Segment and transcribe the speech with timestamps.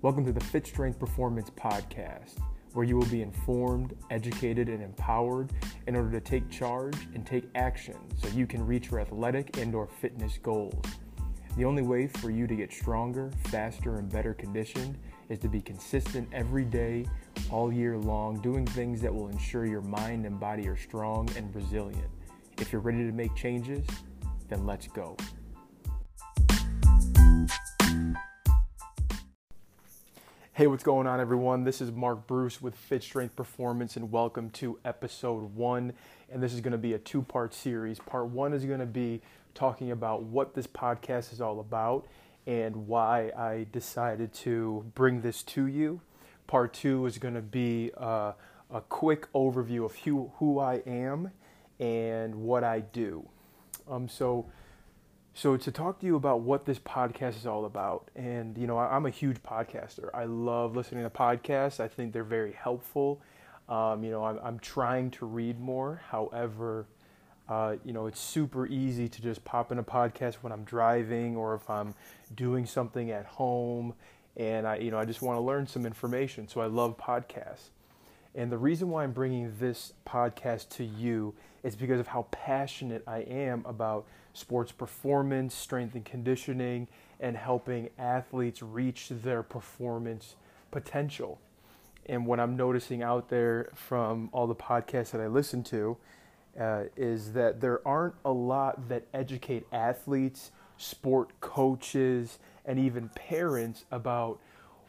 [0.00, 2.38] Welcome to the Fit Strength Performance Podcast,
[2.72, 5.50] where you will be informed, educated, and empowered
[5.88, 9.74] in order to take charge and take action so you can reach your athletic and
[9.74, 10.84] or fitness goals.
[11.56, 14.98] The only way for you to get stronger, faster, and better conditioned
[15.30, 17.04] is to be consistent every day,
[17.50, 21.52] all year long, doing things that will ensure your mind and body are strong and
[21.52, 22.08] resilient.
[22.58, 23.84] If you're ready to make changes,
[24.48, 25.16] then let's go.
[30.58, 31.62] Hey, what's going on, everyone?
[31.62, 35.92] This is Mark Bruce with Fit Strength Performance, and welcome to episode one.
[36.28, 38.00] And this is going to be a two part series.
[38.00, 39.22] Part one is going to be
[39.54, 42.08] talking about what this podcast is all about
[42.48, 46.00] and why I decided to bring this to you.
[46.48, 48.32] Part two is going to be uh,
[48.68, 51.30] a quick overview of who, who I am
[51.78, 53.28] and what I do.
[53.88, 54.46] Um, so,
[55.38, 58.76] so to talk to you about what this podcast is all about, and you know,
[58.76, 60.10] I, am a huge podcaster.
[60.12, 61.78] I love listening to podcasts.
[61.78, 63.20] I think they're very helpful.
[63.68, 66.02] Um, you know, I'm, I'm, trying to read more.
[66.08, 66.86] However,
[67.48, 71.36] uh, you know, it's super easy to just pop in a podcast when I'm driving
[71.36, 71.94] or if I'm
[72.34, 73.94] doing something at home,
[74.36, 76.48] and I, you know, I just want to learn some information.
[76.48, 77.68] So I love podcasts.
[78.34, 83.02] And the reason why I'm bringing this podcast to you is because of how passionate
[83.06, 86.88] I am about sports performance, strength and conditioning,
[87.20, 90.36] and helping athletes reach their performance
[90.70, 91.40] potential.
[92.06, 95.96] And what I'm noticing out there from all the podcasts that I listen to
[96.58, 103.84] uh, is that there aren't a lot that educate athletes, sport coaches, and even parents
[103.90, 104.38] about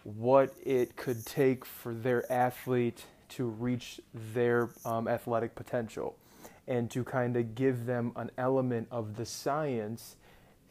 [0.03, 3.99] what it could take for their athlete to reach
[4.33, 6.15] their um, athletic potential
[6.67, 10.15] and to kind of give them an element of the science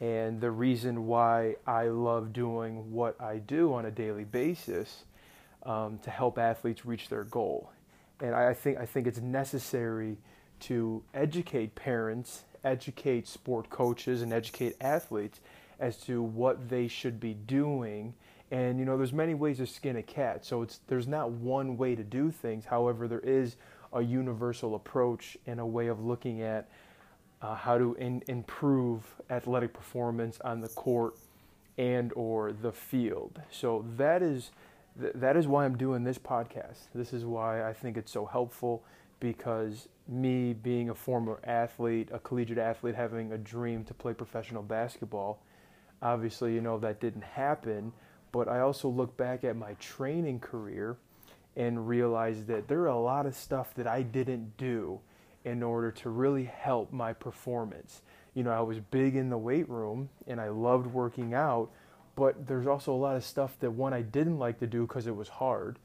[0.00, 5.05] and the reason why I love doing what I do on a daily basis
[5.65, 7.71] um, to help athletes reach their goal.
[8.21, 10.16] And I think I think it's necessary
[10.60, 15.41] to educate parents, educate sport coaches, and educate athletes
[15.78, 18.15] as to what they should be doing.
[18.50, 21.76] And you know, there's many ways to skin a cat, so it's there's not one
[21.76, 22.64] way to do things.
[22.64, 23.56] However, there is
[23.92, 26.69] a universal approach and a way of looking at
[27.42, 31.14] uh, how to in, improve athletic performance on the court
[31.76, 33.41] and or the field.
[33.50, 34.50] So that is
[35.00, 36.88] th- that is why I'm doing this podcast.
[36.94, 38.82] This is why I think it's so helpful
[39.20, 44.62] because me being a former athlete, a collegiate athlete having a dream to play professional
[44.62, 45.41] basketball,
[46.03, 47.92] obviously you know that didn't happen,
[48.33, 50.97] but I also look back at my training career
[51.56, 55.00] and realize that there are a lot of stuff that I didn't do
[55.44, 58.03] in order to really help my performance.
[58.34, 61.71] You know, I was big in the weight room and I loved working out,
[62.15, 65.06] but there's also a lot of stuff that one I didn't like to do because
[65.06, 65.78] it was hard.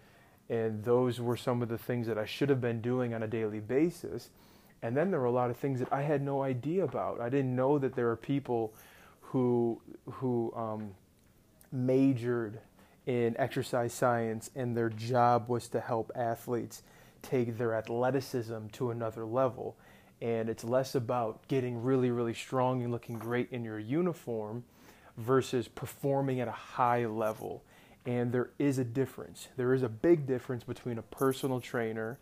[0.50, 3.28] And those were some of the things that I should have been doing on a
[3.28, 4.30] daily basis.
[4.81, 7.22] And then there were a lot of things that I had no idea about.
[7.22, 8.74] I didn't know that there are people
[9.22, 9.81] who
[10.12, 10.92] who um,
[11.74, 12.60] majored
[13.06, 16.84] in exercise science, and their job was to help athletes
[17.22, 19.76] take their athleticism to another level.
[20.22, 24.64] And it's less about getting really, really strong and looking great in your uniform
[25.18, 27.64] versus performing at a high level.
[28.06, 29.50] And there is a difference.
[29.58, 32.20] There is a big difference between a personal trainer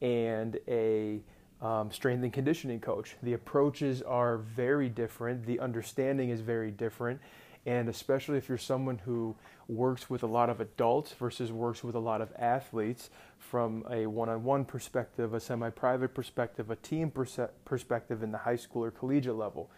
[0.00, 1.20] and a
[1.60, 3.16] um, strength and conditioning coach.
[3.22, 7.20] The approaches are very different, the understanding is very different,
[7.68, 9.36] and especially if you're someone who
[9.68, 14.06] works with a lot of adults versus works with a lot of athletes from a
[14.06, 19.36] one-on-one perspective, a semi-private perspective, a team perse- perspective in the high school or collegiate
[19.36, 19.68] level.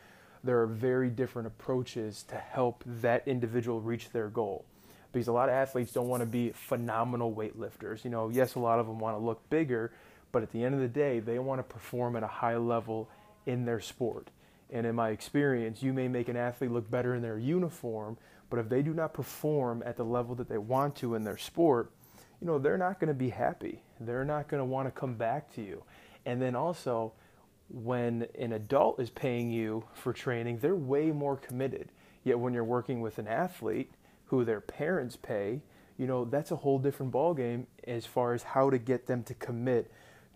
[0.45, 4.65] There are very different approaches to help that individual reach their goal.
[5.13, 8.05] Because a lot of athletes don't want to be phenomenal weightlifters.
[8.05, 9.91] You know, yes, a lot of them want to look bigger,
[10.31, 13.09] but at the end of the day, they want to perform at a high level
[13.47, 14.29] in their sport.
[14.73, 18.17] And in my experience, you may make an athlete look better in their uniform,
[18.49, 21.39] but if they do not perform at the level that they want to in their
[21.39, 21.93] sport,
[22.41, 23.83] you know, they're not going to be happy.
[23.99, 25.83] They're not going to want to come back to you.
[26.25, 27.13] And then also,
[27.69, 31.91] when an adult is paying you for training, they're way more committed.
[32.25, 33.93] Yet when you're working with an athlete
[34.27, 35.61] who their parents pay,
[35.99, 39.35] you know, that's a whole different ballgame as far as how to get them to
[39.35, 39.91] commit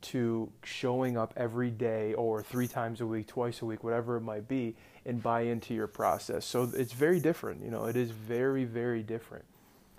[0.05, 4.21] to showing up every day or three times a week, twice a week, whatever it
[4.21, 6.45] might be, and buy into your process.
[6.45, 7.65] So it's very different.
[7.65, 9.45] You know, it is very, very different.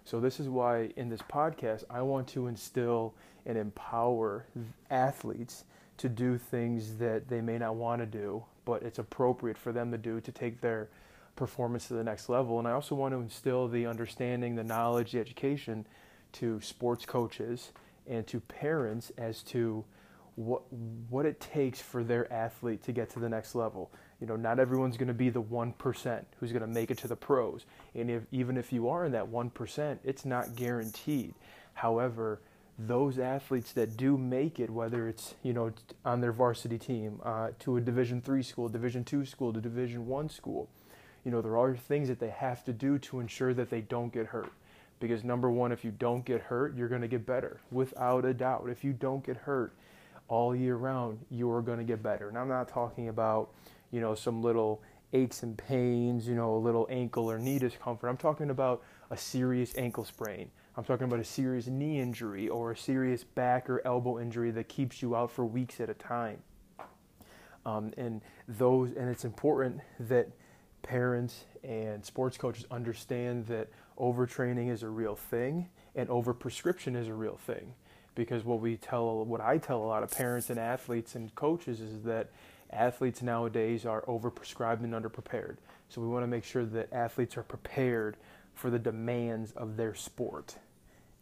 [0.04, 3.14] So this is why in this podcast, I want to instill
[3.46, 4.46] and empower
[4.92, 5.64] athletes
[5.98, 9.92] to do things that they may not want to do, but it's appropriate for them
[9.92, 10.90] to do to take their
[11.36, 12.60] performance to the next level.
[12.60, 15.88] And I also want to instill the understanding, the knowledge, the education
[16.34, 17.72] to sports coaches
[18.08, 19.84] and to parents as to
[20.36, 20.62] what
[21.10, 23.92] what it takes for their athlete to get to the next level.
[24.20, 27.08] You know, not everyone's going to be the 1% who's going to make it to
[27.08, 27.66] the pros.
[27.94, 31.34] And if, even if you are in that 1%, it's not guaranteed.
[31.74, 32.40] However,
[32.80, 35.72] those athletes that do make it, whether it's you know
[36.04, 40.08] on their varsity team uh, to a Division three school, Division two school, to Division
[40.08, 40.70] one school,
[41.24, 44.14] you know there are things that they have to do to ensure that they don't
[44.14, 44.52] get hurt.
[45.00, 48.34] Because number one, if you don't get hurt, you're going to get better without a
[48.34, 48.68] doubt.
[48.70, 49.74] If you don't get hurt
[50.28, 52.30] all year round, you are going to get better.
[52.30, 53.52] And I'm not talking about
[53.92, 54.82] you know some little
[55.14, 58.10] aches and pains, you know a little ankle or knee discomfort.
[58.10, 62.72] I'm talking about a serious ankle sprain I'm talking about a serious knee injury or
[62.72, 66.40] a serious back or elbow injury that keeps you out for weeks at a time.
[67.66, 70.28] Um, and those, and it's important that
[70.84, 77.14] parents and sports coaches understand that overtraining is a real thing and overprescription is a
[77.14, 77.74] real thing.
[78.16, 81.82] Because what we tell, what I tell a lot of parents and athletes and coaches
[81.82, 82.30] is that
[82.72, 85.58] athletes nowadays are overprescribed and underprepared.
[85.90, 88.18] So we want to make sure that athletes are prepared
[88.54, 90.56] for the demands of their sport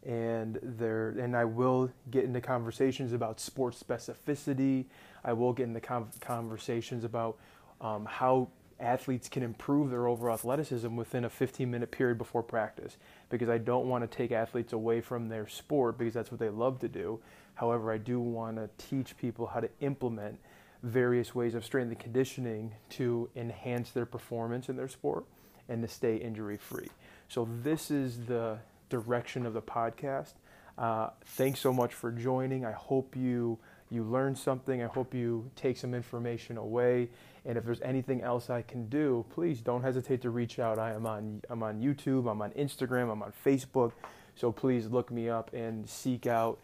[0.04, 4.84] and there and I will get into conversations about sports specificity.
[5.24, 7.38] I will get into conversations about
[7.80, 8.48] um, how
[8.80, 12.96] athletes can improve their overall athleticism within a 15 minute period before practice
[13.30, 16.48] because I don't want to take athletes away from their sport because that's what they
[16.48, 17.20] love to do.
[17.54, 20.38] However, I do want to teach people how to implement
[20.82, 25.24] various ways of strength and conditioning to enhance their performance in their sport
[25.68, 26.88] and to stay injury free.
[27.28, 28.58] So this is the
[28.90, 30.34] direction of the podcast.
[30.76, 32.64] Uh, thanks so much for joining.
[32.64, 33.58] I hope you
[33.90, 34.82] you learned something.
[34.82, 37.10] I hope you take some information away.
[37.44, 40.78] And if there's anything else I can do, please don't hesitate to reach out.
[40.78, 42.30] I am on I'm on YouTube.
[42.30, 43.10] I'm on Instagram.
[43.12, 43.92] I'm on Facebook.
[44.34, 46.58] So please look me up and seek out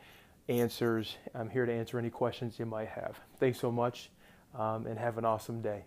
[0.48, 1.16] answers.
[1.34, 3.20] I'm here to answer any questions you might have.
[3.38, 4.10] Thanks so much,
[4.58, 5.84] um, and have an awesome day.